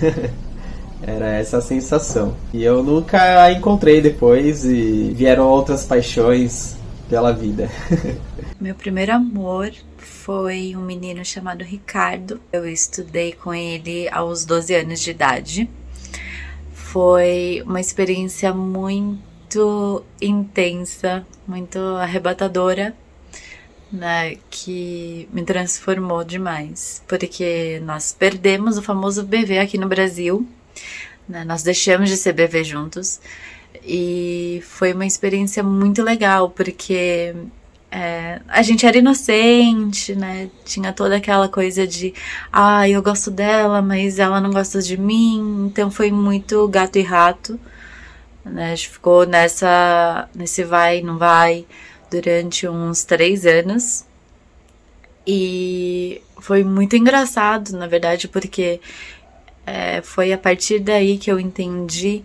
era 1.06 1.28
essa 1.32 1.60
sensação. 1.60 2.34
E 2.52 2.62
eu 2.62 2.82
nunca 2.82 3.42
a 3.42 3.52
encontrei 3.52 4.00
depois 4.00 4.64
e 4.64 5.12
vieram 5.14 5.46
outras 5.46 5.84
paixões 5.84 6.76
pela 7.08 7.32
vida. 7.32 7.68
Meu 8.60 8.74
primeiro 8.74 9.12
amor 9.12 9.72
foi 9.98 10.74
um 10.74 10.80
menino 10.80 11.24
chamado 11.24 11.62
Ricardo. 11.62 12.40
Eu 12.52 12.66
estudei 12.66 13.32
com 13.32 13.52
ele 13.54 14.08
aos 14.08 14.44
12 14.44 14.74
anos 14.74 15.00
de 15.00 15.10
idade. 15.10 15.70
Foi 16.72 17.62
uma 17.66 17.80
experiência 17.80 18.52
muito 18.54 20.02
intensa, 20.20 21.26
muito 21.46 21.78
arrebatadora 21.78 22.94
né, 23.94 24.36
que 24.50 25.28
me 25.32 25.44
transformou 25.44 26.24
demais, 26.24 27.02
porque 27.06 27.80
nós 27.84 28.12
perdemos 28.12 28.76
o 28.76 28.82
famoso 28.82 29.22
bebê 29.22 29.58
aqui 29.58 29.78
no 29.78 29.88
Brasil, 29.88 30.46
né, 31.28 31.44
nós 31.44 31.62
deixamos 31.62 32.10
de 32.10 32.16
ser 32.16 32.32
bebê 32.32 32.64
juntos 32.64 33.20
e 33.84 34.60
foi 34.64 34.92
uma 34.92 35.06
experiência 35.06 35.62
muito 35.62 36.02
legal, 36.02 36.50
porque 36.50 37.34
é, 37.90 38.40
a 38.48 38.62
gente 38.62 38.84
era 38.84 38.98
inocente, 38.98 40.14
né? 40.16 40.50
Tinha 40.64 40.92
toda 40.92 41.16
aquela 41.16 41.48
coisa 41.48 41.86
de, 41.86 42.12
ah, 42.52 42.88
eu 42.88 43.02
gosto 43.02 43.30
dela, 43.30 43.80
mas 43.80 44.18
ela 44.18 44.40
não 44.40 44.50
gosta 44.50 44.82
de 44.82 44.96
mim. 44.96 45.66
Então 45.70 45.90
foi 45.90 46.10
muito 46.10 46.66
gato 46.68 46.98
e 46.98 47.02
rato, 47.02 47.60
né? 48.44 48.72
A 48.72 48.74
gente 48.74 48.88
ficou 48.88 49.26
nessa, 49.26 50.28
nesse 50.34 50.64
vai, 50.64 51.02
não 51.02 51.18
vai 51.18 51.66
durante 52.14 52.68
uns 52.68 53.02
três 53.02 53.44
anos. 53.44 54.04
E 55.26 56.22
foi 56.38 56.62
muito 56.62 56.94
engraçado, 56.94 57.76
na 57.76 57.88
verdade, 57.88 58.28
porque 58.28 58.80
é, 59.66 60.00
foi 60.02 60.32
a 60.32 60.38
partir 60.38 60.78
daí 60.78 61.18
que 61.18 61.30
eu 61.30 61.40
entendi 61.40 62.22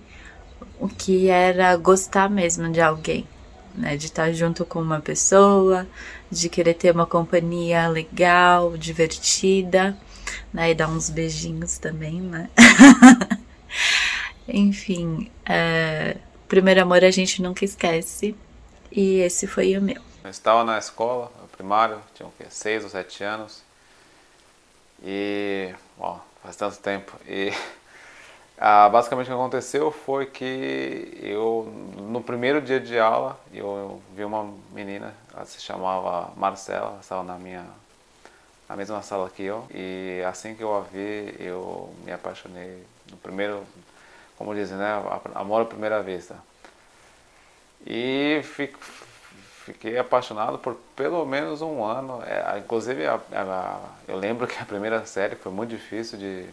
o 0.79 0.88
que 0.88 1.27
era 1.29 1.75
gostar 1.75 2.29
mesmo 2.29 2.72
de 2.72 2.81
alguém, 2.81 3.25
né? 3.74 3.98
De 3.98 4.05
estar 4.05 4.31
junto 4.31 4.63
com 4.63 4.79
uma 4.81 5.00
pessoa, 5.00 5.88
de 6.29 6.50
querer 6.50 6.75
ter 6.75 6.93
uma 6.93 7.08
companhia 7.08 7.88
legal, 7.88 8.77
divertida, 8.77 9.98
né? 10.53 10.72
E 10.72 10.75
dar 10.75 10.88
uns 10.88 11.10
beijinhos 11.10 11.79
também, 11.79 12.22
né? 12.22 12.50
Enfim, 14.48 15.29
é, 15.46 16.17
primeiro 16.48 16.81
amor 16.81 17.03
a 17.03 17.12
gente 17.12 17.41
nunca 17.41 17.65
esquece. 17.65 18.36
E 18.91 19.19
esse 19.19 19.48
foi 19.48 19.77
o 19.77 19.81
meu. 19.81 20.01
Eu 20.24 20.29
estava 20.29 20.63
na 20.63 20.77
escola, 20.77 21.31
primário, 21.55 22.01
tinha 22.13 22.27
o 22.27 22.31
quê? 22.38 22.46
Seis 22.50 22.84
ou 22.84 22.89
sete 22.89 23.24
anos. 23.24 23.62
E, 25.03 25.74
ó, 26.00 26.19
faz 26.43 26.55
tanto 26.55 26.77
tempo. 26.79 27.13
E 27.27 27.51
ah, 28.58 28.89
basicamente 28.89 29.27
o 29.27 29.29
que 29.29 29.34
aconteceu 29.34 29.91
foi 29.91 30.25
que 30.25 31.17
eu, 31.22 31.72
no 31.98 32.22
primeiro 32.22 32.62
dia 32.62 32.79
de 32.79 33.00
aula, 33.00 33.39
eu 33.53 34.01
vi 34.15 34.24
uma 34.24 34.53
menina, 34.72 35.13
ela 35.34 35.46
se 35.46 35.62
chamava 35.62 36.31
Marcela, 36.36 36.88
ela 36.88 37.00
estava 37.00 37.24
na 37.24 37.38
minha 37.38 37.65
na 38.69 38.75
mesma 38.75 39.01
sala 39.01 39.29
que 39.29 39.43
eu. 39.43 39.65
E 39.74 40.24
assim 40.27 40.53
que 40.53 40.63
eu 40.63 40.75
a 40.77 40.81
vi, 40.81 41.36
eu 41.39 41.91
me 42.05 42.12
apaixonei 42.12 42.84
no 43.10 43.17
primeiro, 43.17 43.63
como 44.38 44.53
dizem, 44.53 44.77
né? 44.77 44.93
Amor 45.34 45.63
à 45.63 45.65
primeira 45.65 46.03
vista. 46.03 46.36
E 47.86 48.41
fico, 48.43 48.79
fiquei 49.65 49.98
apaixonado 49.98 50.57
por 50.57 50.75
pelo 50.95 51.25
menos 51.25 51.62
um 51.62 51.83
ano. 51.83 52.21
É, 52.24 52.59
inclusive, 52.59 53.05
a, 53.05 53.19
a, 53.31 53.79
eu 54.07 54.17
lembro 54.17 54.48
que 54.48 54.62
a 54.62 54.65
primeira 54.65 55.05
série 55.05 55.36
foi 55.36 55.51
muito 55.51 55.69
difícil 55.69 56.17
de 56.17 56.48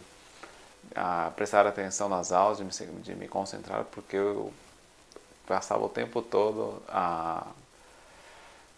a, 0.95 1.31
prestar 1.35 1.65
atenção 1.67 2.09
nas 2.09 2.31
aulas, 2.31 2.57
de 2.57 2.63
me, 2.63 3.01
de 3.01 3.15
me, 3.15 3.27
concentrar, 3.27 3.83
porque 3.85 4.15
eu 4.15 4.51
passava 5.45 5.83
o 5.85 5.89
tempo 5.89 6.21
todo 6.21 6.81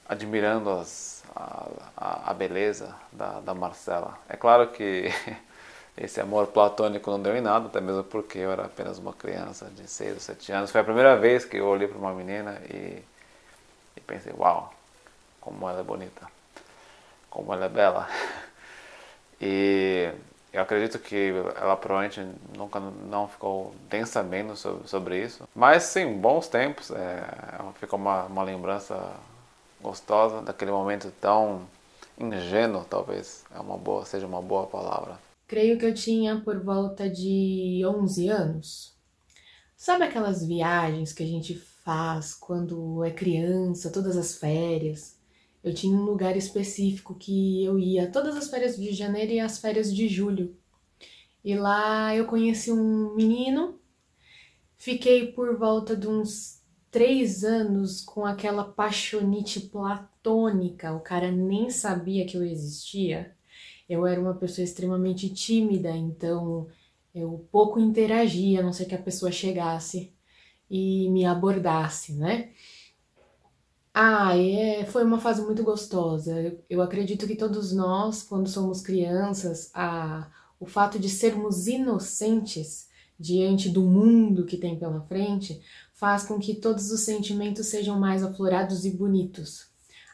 admirando 0.07 0.71
as, 0.71 1.23
a, 1.35 2.31
a, 2.31 2.33
beleza 2.33 2.95
da, 3.11 3.39
da 3.39 3.53
Marcela. 3.53 4.17
É 4.27 4.35
claro 4.35 4.67
que 4.67 5.09
esse 5.99 6.21
amor 6.21 6.47
platônico 6.47 7.11
não 7.11 7.21
deu 7.21 7.35
em 7.35 7.41
nada, 7.41 7.67
até 7.67 7.81
mesmo 7.81 8.05
porque 8.05 8.37
eu 8.37 8.51
era 8.51 8.65
apenas 8.65 8.97
uma 8.97 9.11
criança 9.11 9.65
de 9.75 9.85
6 9.85 10.13
ou 10.13 10.19
7 10.21 10.51
anos. 10.53 10.71
Foi 10.71 10.79
a 10.79 10.83
primeira 10.83 11.17
vez 11.17 11.43
que 11.43 11.57
eu 11.57 11.67
olhei 11.67 11.89
para 11.89 11.97
uma 11.97 12.13
menina 12.13 12.57
e, 12.69 13.03
e, 13.97 14.01
pensei, 14.07 14.31
uau, 14.37 14.73
como 15.41 15.67
ela 15.69 15.81
é 15.81 15.83
bonita, 15.83 16.25
como 17.29 17.53
ela 17.53 17.65
é 17.65 17.69
bela. 17.69 18.07
E 19.41 20.11
eu 20.51 20.61
acredito 20.61 20.99
que 20.99 21.31
ela 21.55 21.77
provavelmente 21.77 22.27
nunca 22.57 22.77
não 22.77 23.25
ficou 23.25 23.73
densamente 23.89 24.57
sobre, 24.57 24.85
sobre 24.85 25.23
isso. 25.23 25.47
Mas 25.55 25.83
sim, 25.83 26.11
bons 26.17 26.49
tempos, 26.49 26.91
é, 26.91 27.23
ficou 27.75 27.97
uma, 27.97 28.25
uma 28.25 28.43
lembrança 28.43 28.99
gostosa 29.79 30.41
daquele 30.41 30.71
momento 30.71 31.09
tão 31.21 31.61
ingênuo, 32.17 32.83
talvez 32.83 33.45
é 33.55 33.59
uma 33.61 33.77
boa, 33.77 34.03
seja 34.03 34.27
uma 34.27 34.41
boa 34.41 34.67
palavra. 34.67 35.28
Creio 35.49 35.79
que 35.79 35.85
eu 35.85 35.93
tinha 35.95 36.39
por 36.39 36.63
volta 36.63 37.09
de 37.09 37.81
11 37.83 38.29
anos. 38.29 38.95
Sabe 39.75 40.03
aquelas 40.03 40.45
viagens 40.45 41.11
que 41.11 41.23
a 41.23 41.25
gente 41.25 41.55
faz 41.83 42.35
quando 42.35 43.03
é 43.03 43.09
criança, 43.09 43.91
todas 43.91 44.15
as 44.15 44.35
férias? 44.35 45.17
Eu 45.63 45.73
tinha 45.73 45.97
um 45.97 46.03
lugar 46.03 46.37
específico 46.37 47.15
que 47.15 47.65
eu 47.65 47.79
ia 47.79 48.11
todas 48.11 48.37
as 48.37 48.47
férias 48.47 48.77
de 48.77 48.93
janeiro 48.93 49.31
e 49.31 49.39
as 49.39 49.57
férias 49.57 49.93
de 49.93 50.07
julho. 50.07 50.55
E 51.43 51.55
lá 51.55 52.15
eu 52.15 52.27
conheci 52.27 52.71
um 52.71 53.15
menino, 53.15 53.79
fiquei 54.77 55.31
por 55.31 55.57
volta 55.57 55.97
de 55.97 56.07
uns 56.07 56.61
três 56.91 57.43
anos 57.43 58.01
com 58.01 58.23
aquela 58.23 58.65
paixonite 58.65 59.61
platônica, 59.61 60.93
o 60.93 60.99
cara 60.99 61.31
nem 61.31 61.71
sabia 61.71 62.23
que 62.27 62.37
eu 62.37 62.45
existia. 62.45 63.35
Eu 63.89 64.05
era 64.05 64.21
uma 64.21 64.35
pessoa 64.35 64.63
extremamente 64.63 65.29
tímida, 65.33 65.89
então 65.95 66.67
eu 67.13 67.47
pouco 67.51 67.79
interagia, 67.79 68.59
a 68.59 68.63
não 68.63 68.71
ser 68.73 68.85
que 68.85 68.95
a 68.95 69.01
pessoa 69.01 69.31
chegasse 69.31 70.13
e 70.69 71.09
me 71.09 71.25
abordasse, 71.25 72.13
né? 72.13 72.51
Ah, 73.93 74.37
é, 74.37 74.85
foi 74.85 75.03
uma 75.03 75.19
fase 75.19 75.41
muito 75.41 75.63
gostosa. 75.63 76.39
Eu, 76.41 76.63
eu 76.69 76.81
acredito 76.81 77.27
que 77.27 77.35
todos 77.35 77.73
nós, 77.73 78.23
quando 78.23 78.47
somos 78.47 78.81
crianças, 78.81 79.71
a, 79.73 80.31
o 80.59 80.65
fato 80.65 80.99
de 80.99 81.09
sermos 81.09 81.67
inocentes 81.67 82.87
diante 83.19 83.69
do 83.69 83.81
mundo 83.83 84.45
que 84.45 84.57
tem 84.57 84.79
pela 84.79 85.01
frente 85.01 85.61
faz 85.93 86.23
com 86.23 86.39
que 86.39 86.55
todos 86.55 86.91
os 86.91 87.01
sentimentos 87.01 87.67
sejam 87.67 87.99
mais 87.99 88.23
aflorados 88.23 88.85
e 88.85 88.91
bonitos. 88.91 89.68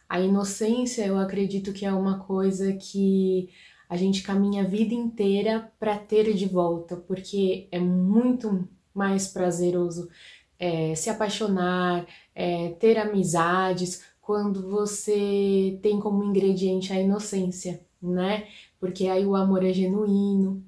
A 0.07 0.19
inocência, 0.19 1.05
eu 1.05 1.17
acredito 1.17 1.74
que 1.74 1.85
é 1.85 1.91
uma 1.91 2.19
coisa 2.19 2.74
que 2.74 3.50
a 3.89 3.97
gente 3.97 4.24
caminha 4.24 4.63
a 4.63 4.67
vida 4.67 4.93
inteira 4.93 5.71
para 5.79 5.97
ter 5.97 6.33
de 6.33 6.45
volta, 6.45 6.95
porque 6.95 7.67
é 7.71 7.79
muito 7.79 8.67
mais 8.93 9.27
prazeroso 9.27 10.09
é, 10.57 10.95
se 10.95 11.09
apaixonar, 11.09 12.05
é, 12.33 12.69
ter 12.79 12.97
amizades, 12.97 14.03
quando 14.25 14.67
você 14.69 15.77
tem 15.83 16.00
como 16.00 16.24
ingrediente 16.24 16.91
a 16.91 17.00
inocência, 17.00 17.85
né? 18.01 18.47
Porque 18.79 19.07
aí 19.07 19.24
o 19.24 19.35
amor 19.35 19.63
é 19.63 19.71
genuíno. 19.71 20.63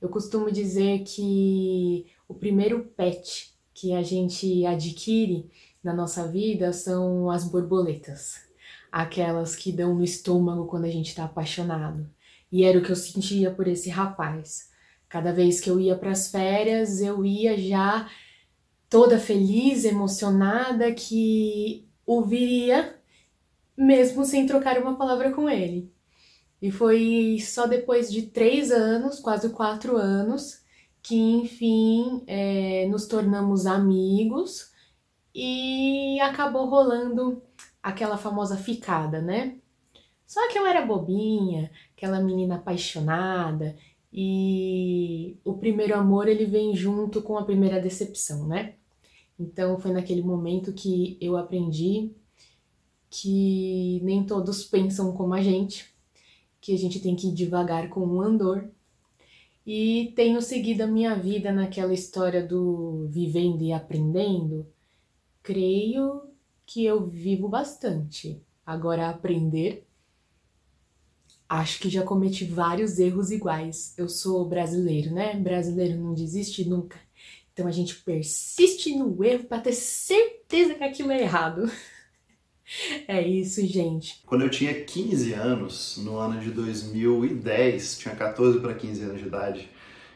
Eu 0.00 0.08
costumo 0.08 0.50
dizer 0.50 1.00
que 1.00 2.06
o 2.26 2.32
primeiro 2.32 2.84
pet 2.96 3.52
que 3.74 3.92
a 3.92 4.02
gente 4.02 4.64
adquire 4.64 5.50
na 5.84 5.92
nossa 5.92 6.26
vida 6.26 6.72
são 6.72 7.30
as 7.30 7.44
borboletas, 7.44 8.48
aquelas 8.92 9.56
que 9.56 9.72
dão 9.72 9.94
no 9.94 10.04
estômago 10.04 10.66
quando 10.66 10.84
a 10.84 10.90
gente 10.90 11.08
está 11.08 11.24
apaixonado. 11.24 12.06
E 12.52 12.62
era 12.62 12.78
o 12.78 12.82
que 12.82 12.92
eu 12.92 12.96
sentia 12.96 13.50
por 13.50 13.66
esse 13.66 13.88
rapaz. 13.88 14.70
Cada 15.08 15.32
vez 15.32 15.58
que 15.58 15.70
eu 15.70 15.80
ia 15.80 15.96
para 15.96 16.10
as 16.10 16.30
férias, 16.30 17.00
eu 17.00 17.24
ia 17.24 17.56
já 17.56 18.10
toda 18.90 19.18
feliz, 19.18 19.86
emocionada 19.86 20.92
que 20.92 21.88
o 22.04 22.22
viria, 22.22 23.00
mesmo 23.74 24.24
sem 24.26 24.46
trocar 24.46 24.78
uma 24.78 24.96
palavra 24.96 25.32
com 25.32 25.48
ele. 25.48 25.90
E 26.60 26.70
foi 26.70 27.38
só 27.40 27.66
depois 27.66 28.12
de 28.12 28.22
três 28.22 28.70
anos, 28.70 29.18
quase 29.18 29.48
quatro 29.48 29.96
anos, 29.96 30.62
que 31.02 31.16
enfim 31.16 32.22
é, 32.26 32.86
nos 32.88 33.06
tornamos 33.06 33.66
amigos 33.66 34.70
e 35.34 36.20
acabou 36.20 36.68
rolando 36.68 37.42
aquela 37.82 38.16
famosa 38.16 38.56
ficada, 38.56 39.20
né? 39.20 39.56
Só 40.26 40.48
que 40.48 40.58
eu 40.58 40.66
era 40.66 40.86
bobinha, 40.86 41.70
aquela 41.96 42.20
menina 42.20 42.56
apaixonada 42.56 43.76
e 44.12 45.36
o 45.44 45.54
primeiro 45.54 45.94
amor 45.94 46.28
ele 46.28 46.46
vem 46.46 46.76
junto 46.76 47.22
com 47.22 47.36
a 47.36 47.44
primeira 47.44 47.80
decepção, 47.80 48.46
né? 48.46 48.74
Então 49.38 49.78
foi 49.78 49.90
naquele 49.92 50.22
momento 50.22 50.72
que 50.72 51.16
eu 51.20 51.36
aprendi 51.36 52.12
que 53.10 54.00
nem 54.02 54.24
todos 54.24 54.64
pensam 54.64 55.12
como 55.12 55.34
a 55.34 55.42
gente, 55.42 55.92
que 56.60 56.74
a 56.74 56.78
gente 56.78 57.00
tem 57.00 57.14
que 57.14 57.28
ir 57.28 57.34
devagar 57.34 57.88
com 57.90 58.00
o 58.06 58.22
andor. 58.22 58.70
E 59.66 60.12
tenho 60.16 60.40
seguido 60.40 60.82
a 60.82 60.86
minha 60.86 61.14
vida 61.14 61.52
naquela 61.52 61.92
história 61.92 62.42
do 62.44 63.06
vivendo 63.10 63.62
e 63.62 63.72
aprendendo. 63.72 64.66
Creio 65.42 66.21
que 66.66 66.84
eu 66.84 67.04
vivo 67.06 67.48
bastante. 67.48 68.42
Agora 68.64 69.08
aprender 69.08 69.86
acho 71.48 71.80
que 71.80 71.90
já 71.90 72.02
cometi 72.02 72.46
vários 72.46 72.98
erros 72.98 73.30
iguais. 73.30 73.92
Eu 73.98 74.08
sou 74.08 74.48
brasileiro, 74.48 75.12
né? 75.12 75.34
Brasileiro 75.34 75.98
não 75.98 76.14
desiste 76.14 76.66
nunca. 76.66 76.98
Então 77.52 77.66
a 77.66 77.70
gente 77.70 77.96
persiste 77.96 78.96
no 78.96 79.22
erro 79.22 79.44
para 79.44 79.60
ter 79.60 79.74
certeza 79.74 80.74
que 80.74 80.84
aquilo 80.84 81.12
é 81.12 81.22
errado. 81.22 81.70
É 83.06 83.20
isso, 83.20 83.60
gente. 83.66 84.22
Quando 84.24 84.42
eu 84.42 84.48
tinha 84.48 84.72
15 84.72 85.34
anos, 85.34 85.98
no 85.98 86.16
ano 86.16 86.40
de 86.40 86.50
2010, 86.52 87.98
tinha 87.98 88.14
14 88.14 88.60
para 88.60 88.72
15 88.72 89.02
anos 89.02 89.20
de 89.20 89.26
idade, 89.26 89.68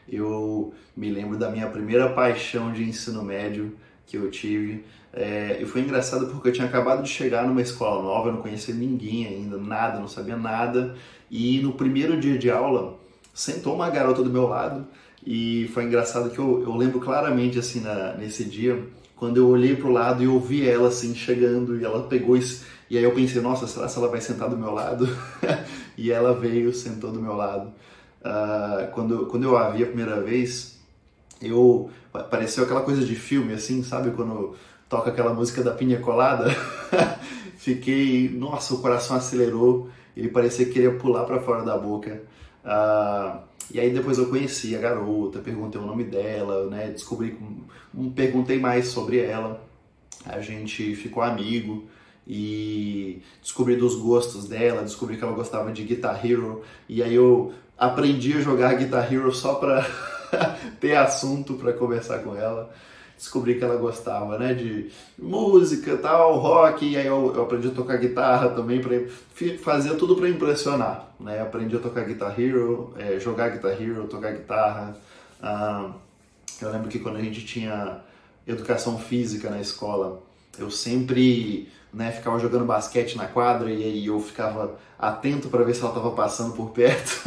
eu 0.09 0.73
me 0.95 1.11
lembro 1.11 1.37
da 1.37 1.51
minha 1.51 1.69
primeira 1.69 2.11
paixão 2.13 2.73
de 2.73 2.83
ensino 2.83 3.21
médio 3.21 3.77
que 4.07 4.17
eu 4.17 4.31
tive. 4.31 4.83
É, 5.13 5.59
e 5.61 5.65
foi 5.65 5.81
engraçado 5.81 6.27
porque 6.27 6.49
eu 6.49 6.53
tinha 6.53 6.67
acabado 6.67 7.03
de 7.03 7.09
chegar 7.09 7.45
numa 7.45 7.61
escola 7.61 8.01
nova, 8.01 8.29
eu 8.29 8.33
não 8.33 8.41
conhecia 8.41 8.73
ninguém 8.73 9.27
ainda, 9.27 9.57
nada, 9.57 9.99
não 9.99 10.07
sabia 10.07 10.37
nada. 10.37 10.95
E 11.29 11.59
no 11.59 11.73
primeiro 11.73 12.19
dia 12.19 12.37
de 12.37 12.49
aula, 12.49 12.97
sentou 13.33 13.75
uma 13.75 13.89
garota 13.89 14.23
do 14.23 14.29
meu 14.29 14.47
lado 14.47 14.87
e 15.25 15.69
foi 15.73 15.83
engraçado 15.83 16.29
que 16.29 16.39
eu, 16.39 16.63
eu 16.63 16.75
lembro 16.75 16.99
claramente 16.99 17.59
assim 17.59 17.81
na, 17.81 18.13
nesse 18.13 18.45
dia, 18.45 18.81
quando 19.15 19.37
eu 19.37 19.47
olhei 19.47 19.75
pro 19.75 19.91
lado 19.91 20.23
e 20.23 20.27
ouvi 20.27 20.67
ela 20.67 20.87
assim 20.87 21.13
chegando 21.13 21.77
e 21.79 21.83
ela 21.83 22.03
pegou 22.07 22.37
isso, 22.37 22.65
e 22.89 22.97
aí 22.97 23.03
eu 23.03 23.11
pensei, 23.11 23.41
nossa, 23.41 23.67
será 23.67 23.87
que 23.87 23.97
ela 23.97 24.07
vai 24.07 24.21
sentar 24.21 24.49
do 24.49 24.57
meu 24.57 24.71
lado? 24.71 25.07
e 25.97 26.11
ela 26.11 26.33
veio, 26.33 26.73
sentou 26.73 27.11
do 27.11 27.21
meu 27.21 27.35
lado. 27.35 27.73
Uh, 28.21 28.89
quando, 28.93 29.25
quando 29.25 29.43
eu 29.43 29.57
a 29.57 29.69
vi 29.69 29.83
a 29.83 29.87
primeira 29.87 30.21
vez, 30.21 30.76
eu 31.41 31.89
pareceu 32.29 32.63
aquela 32.63 32.81
coisa 32.81 33.05
de 33.05 33.15
filme 33.15 33.53
assim, 33.53 33.83
sabe 33.83 34.11
quando 34.11 34.55
toca 34.89 35.09
aquela 35.09 35.33
música 35.33 35.63
da 35.63 35.71
Pinha 35.71 35.99
Colada? 35.99 36.49
Fiquei, 37.57 38.29
nossa, 38.29 38.73
o 38.73 38.79
coração 38.79 39.17
acelerou, 39.17 39.89
ele 40.15 40.29
parecia 40.29 40.65
que 40.65 40.73
queria 40.73 40.93
pular 40.93 41.25
para 41.25 41.41
fora 41.41 41.63
da 41.63 41.77
boca. 41.77 42.21
Uh, 42.63 43.39
e 43.71 43.79
aí 43.79 43.91
depois 43.91 44.17
eu 44.17 44.29
conheci 44.29 44.75
a 44.75 44.79
garota, 44.79 45.39
perguntei 45.39 45.79
o 45.79 45.85
nome 45.85 46.03
dela, 46.03 46.69
né? 46.69 46.89
Descobri, 46.89 47.37
perguntei 48.15 48.59
mais 48.59 48.87
sobre 48.87 49.19
ela. 49.19 49.61
A 50.25 50.39
gente 50.39 50.95
ficou 50.95 51.21
amigo 51.21 51.85
e 52.25 53.21
descobri 53.41 53.75
dos 53.75 53.95
gostos 53.95 54.47
dela, 54.47 54.83
descobri 54.83 55.17
que 55.17 55.23
ela 55.23 55.33
gostava 55.33 55.71
de 55.71 55.83
Guitar 55.83 56.25
Hero 56.25 56.61
e 56.89 57.01
aí 57.01 57.15
eu 57.15 57.53
aprendi 57.77 58.33
a 58.33 58.41
jogar 58.41 58.75
Guitar 58.75 59.11
Hero 59.11 59.31
só 59.33 59.55
para 59.55 59.85
ter 60.79 60.95
assunto 60.95 61.55
para 61.55 61.73
conversar 61.73 62.19
com 62.19 62.35
ela. 62.35 62.71
Descobri 63.17 63.57
que 63.57 63.63
ela 63.63 63.77
gostava, 63.77 64.37
né, 64.37 64.53
de 64.53 64.91
música, 65.17 65.97
tal, 65.97 66.37
rock, 66.37 66.85
e 66.85 66.95
aí 66.95 67.07
eu, 67.07 67.33
eu 67.35 67.43
aprendi 67.43 67.67
a 67.67 67.71
tocar 67.71 67.97
guitarra 67.97 68.49
também, 68.49 68.79
para 68.79 69.07
fazia 69.57 69.95
tudo 69.95 70.15
para 70.15 70.29
impressionar, 70.29 71.11
né, 71.19 71.41
aprendi 71.41 71.75
a 71.75 71.79
tocar 71.79 72.05
Guitar 72.05 72.39
Hero, 72.39 72.93
é, 72.95 73.19
jogar 73.19 73.49
Guitar 73.49 73.71
Hero, 73.71 74.05
tocar 74.05 74.33
guitarra, 74.33 74.95
ah, 75.41 75.93
eu 76.61 76.71
lembro 76.71 76.89
que 76.89 76.99
quando 76.99 77.17
a 77.17 77.21
gente 77.21 77.43
tinha 77.43 78.01
educação 78.45 78.97
física 78.97 79.49
na 79.49 79.59
escola, 79.59 80.21
eu 80.57 80.71
sempre 80.71 81.69
né, 81.93 82.11
ficava 82.11 82.39
jogando 82.39 82.65
basquete 82.65 83.15
na 83.15 83.27
quadra 83.27 83.71
e 83.71 83.83
aí 83.83 84.05
eu 84.07 84.19
ficava 84.19 84.77
atento 84.97 85.49
para 85.49 85.63
ver 85.63 85.73
se 85.73 85.81
ela 85.81 85.89
estava 85.89 86.11
passando 86.11 86.55
por 86.55 86.71
perto 86.71 87.23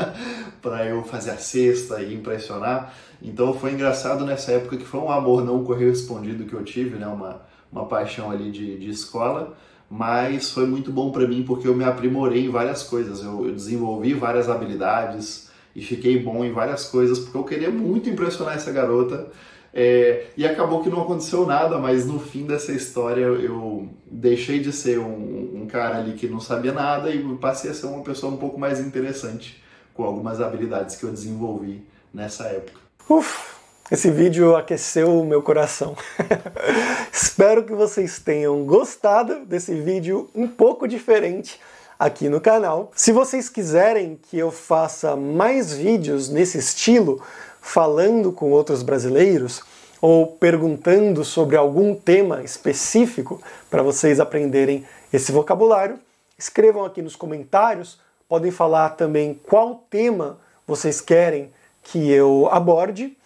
para 0.64 0.86
eu 0.86 1.04
fazer 1.04 1.32
a 1.32 1.36
cesta 1.36 2.00
e 2.00 2.14
impressionar. 2.14 2.94
Então 3.22 3.52
foi 3.52 3.72
engraçado 3.72 4.24
nessa 4.24 4.52
época 4.52 4.78
que 4.78 4.84
foi 4.86 4.98
um 4.98 5.10
amor 5.10 5.44
não 5.44 5.62
correspondido 5.62 6.46
que 6.46 6.54
eu 6.54 6.64
tive, 6.64 6.96
né, 6.96 7.06
uma, 7.06 7.42
uma 7.70 7.84
paixão 7.84 8.30
ali 8.30 8.50
de, 8.50 8.78
de 8.78 8.88
escola, 8.88 9.54
mas 9.90 10.50
foi 10.50 10.66
muito 10.66 10.90
bom 10.90 11.12
para 11.12 11.28
mim 11.28 11.42
porque 11.42 11.68
eu 11.68 11.76
me 11.76 11.84
aprimorei 11.84 12.46
em 12.46 12.50
várias 12.50 12.82
coisas, 12.82 13.22
eu, 13.22 13.46
eu 13.46 13.54
desenvolvi 13.54 14.14
várias 14.14 14.48
habilidades 14.48 15.50
e 15.76 15.82
fiquei 15.82 16.18
bom 16.18 16.42
em 16.42 16.52
várias 16.52 16.86
coisas 16.86 17.18
porque 17.18 17.36
eu 17.36 17.44
queria 17.44 17.70
muito 17.70 18.08
impressionar 18.08 18.54
essa 18.54 18.72
garota. 18.72 19.30
É, 19.76 20.26
e 20.36 20.46
acabou 20.46 20.84
que 20.84 20.88
não 20.88 21.02
aconteceu 21.02 21.44
nada, 21.44 21.78
mas 21.78 22.06
no 22.06 22.20
fim 22.20 22.46
dessa 22.46 22.70
história 22.70 23.24
eu 23.24 23.88
deixei 24.08 24.60
de 24.60 24.70
ser 24.70 25.00
um, 25.00 25.62
um, 25.62 25.66
cara 25.66 25.98
ali 25.98 26.12
que 26.12 26.28
não 26.28 26.38
sabia 26.38 26.72
nada 26.72 27.10
e 27.10 27.20
passei 27.38 27.72
a 27.72 27.74
ser 27.74 27.86
uma 27.86 28.04
pessoa 28.04 28.32
um 28.32 28.36
pouco 28.36 28.58
mais 28.58 28.78
interessante, 28.78 29.60
com 29.94 30.04
algumas 30.04 30.40
habilidades 30.40 30.96
que 30.96 31.04
eu 31.04 31.10
desenvolvi 31.10 31.86
nessa 32.12 32.44
época. 32.44 32.78
Uf, 33.08 33.54
esse 33.90 34.10
vídeo 34.10 34.56
aqueceu 34.56 35.20
o 35.20 35.24
meu 35.24 35.42
coração. 35.42 35.96
Espero 37.12 37.64
que 37.64 37.72
vocês 37.72 38.18
tenham 38.18 38.64
gostado 38.64 39.44
desse 39.44 39.74
vídeo 39.74 40.28
um 40.34 40.48
pouco 40.48 40.88
diferente 40.88 41.60
aqui 41.98 42.28
no 42.28 42.40
canal. 42.40 42.90
Se 42.94 43.12
vocês 43.12 43.48
quiserem 43.48 44.18
que 44.30 44.38
eu 44.38 44.50
faça 44.50 45.16
mais 45.16 45.72
vídeos 45.72 46.28
nesse 46.28 46.58
estilo, 46.58 47.22
falando 47.60 48.32
com 48.32 48.50
outros 48.50 48.82
brasileiros 48.82 49.62
ou 50.00 50.26
perguntando 50.26 51.24
sobre 51.24 51.56
algum 51.56 51.94
tema 51.94 52.42
específico 52.42 53.40
para 53.70 53.82
vocês 53.82 54.20
aprenderem 54.20 54.84
esse 55.12 55.30
vocabulário, 55.30 55.98
escrevam 56.38 56.84
aqui 56.84 57.00
nos 57.00 57.16
comentários. 57.16 57.98
Podem 58.28 58.50
falar 58.50 58.90
também 58.90 59.40
qual 59.46 59.84
tema 59.90 60.38
vocês 60.66 61.00
querem 61.00 61.52
que 61.82 62.10
eu 62.10 62.48
aborde. 62.50 63.16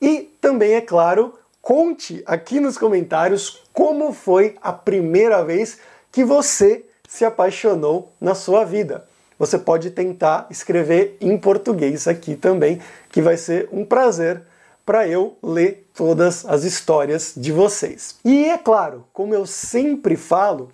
E 0.00 0.22
também, 0.40 0.74
é 0.74 0.80
claro, 0.80 1.34
conte 1.60 2.22
aqui 2.26 2.60
nos 2.60 2.78
comentários 2.78 3.62
como 3.72 4.12
foi 4.12 4.56
a 4.62 4.72
primeira 4.72 5.44
vez 5.44 5.78
que 6.10 6.24
você 6.24 6.84
se 7.08 7.24
apaixonou 7.24 8.12
na 8.20 8.34
sua 8.34 8.64
vida. 8.64 9.06
Você 9.38 9.58
pode 9.58 9.90
tentar 9.90 10.46
escrever 10.50 11.16
em 11.20 11.36
português 11.36 12.08
aqui 12.08 12.34
também, 12.34 12.80
que 13.10 13.20
vai 13.20 13.36
ser 13.36 13.68
um 13.70 13.84
prazer 13.84 14.42
para 14.84 15.06
eu 15.06 15.36
ler 15.42 15.88
todas 15.94 16.46
as 16.46 16.64
histórias 16.64 17.34
de 17.36 17.52
vocês. 17.52 18.16
E 18.24 18.46
é 18.46 18.56
claro, 18.56 19.04
como 19.12 19.34
eu 19.34 19.44
sempre 19.44 20.16
falo, 20.16 20.70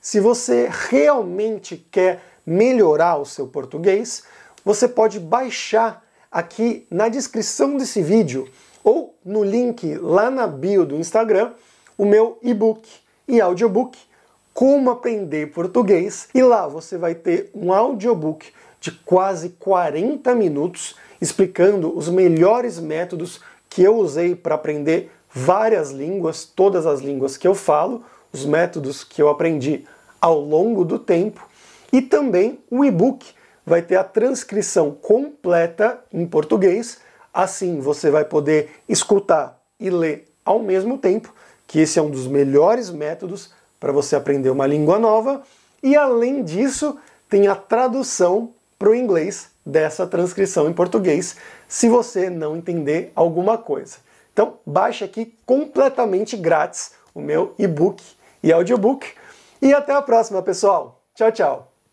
se 0.00 0.20
você 0.20 0.68
realmente 0.70 1.76
quer 1.90 2.20
melhorar 2.46 3.16
o 3.16 3.24
seu 3.24 3.46
português, 3.46 4.22
você 4.64 4.88
pode 4.88 5.20
baixar 5.20 6.04
aqui 6.30 6.86
na 6.90 7.08
descrição 7.08 7.76
desse 7.76 8.02
vídeo 8.02 8.48
ou 8.82 9.14
no 9.24 9.44
link 9.44 9.94
lá 9.96 10.30
na 10.30 10.46
bio 10.46 10.84
do 10.84 10.96
Instagram 10.96 11.52
o 11.96 12.04
meu 12.04 12.38
e-book 12.42 12.88
e 13.26 13.40
audiobook 13.40 13.98
Como 14.52 14.90
Aprender 14.90 15.52
Português 15.52 16.28
e 16.34 16.42
lá 16.42 16.66
você 16.66 16.98
vai 16.98 17.14
ter 17.14 17.50
um 17.54 17.72
audiobook 17.72 18.52
de 18.80 18.90
quase 18.90 19.50
40 19.50 20.34
minutos 20.34 20.96
explicando 21.20 21.96
os 21.96 22.08
melhores 22.08 22.78
métodos 22.78 23.40
que 23.70 23.82
eu 23.82 23.96
usei 23.96 24.34
para 24.34 24.56
aprender 24.56 25.10
várias 25.32 25.90
línguas, 25.90 26.44
todas 26.44 26.86
as 26.86 27.00
línguas 27.00 27.36
que 27.36 27.48
eu 27.48 27.54
falo, 27.54 28.04
os 28.32 28.44
métodos 28.44 29.02
que 29.02 29.22
eu 29.22 29.28
aprendi 29.28 29.84
ao 30.20 30.38
longo 30.38 30.84
do 30.84 30.98
tempo 30.98 31.48
e 31.94 32.02
também 32.02 32.58
o 32.68 32.84
e-book 32.84 33.24
vai 33.64 33.80
ter 33.80 33.94
a 33.94 34.02
transcrição 34.02 34.90
completa 34.90 36.00
em 36.12 36.26
português, 36.26 36.98
assim 37.32 37.78
você 37.78 38.10
vai 38.10 38.24
poder 38.24 38.68
escutar 38.88 39.60
e 39.78 39.90
ler 39.90 40.26
ao 40.44 40.58
mesmo 40.58 40.98
tempo, 40.98 41.32
que 41.68 41.78
esse 41.78 41.96
é 41.96 42.02
um 42.02 42.10
dos 42.10 42.26
melhores 42.26 42.90
métodos 42.90 43.52
para 43.78 43.92
você 43.92 44.16
aprender 44.16 44.50
uma 44.50 44.66
língua 44.66 44.98
nova, 44.98 45.42
e 45.84 45.94
além 45.94 46.42
disso, 46.42 46.98
tem 47.28 47.46
a 47.46 47.54
tradução 47.54 48.52
para 48.76 48.90
o 48.90 48.94
inglês 48.94 49.50
dessa 49.64 50.04
transcrição 50.04 50.68
em 50.68 50.72
português, 50.72 51.36
se 51.68 51.88
você 51.88 52.28
não 52.28 52.56
entender 52.56 53.12
alguma 53.14 53.56
coisa. 53.56 53.98
Então, 54.32 54.54
baixe 54.66 55.04
aqui 55.04 55.32
completamente 55.46 56.36
grátis 56.36 56.90
o 57.14 57.20
meu 57.20 57.54
e-book 57.56 58.02
e 58.42 58.52
audiobook. 58.52 59.06
E 59.62 59.72
até 59.72 59.92
a 59.92 60.02
próxima, 60.02 60.42
pessoal. 60.42 61.00
Tchau, 61.14 61.30
tchau. 61.30 61.73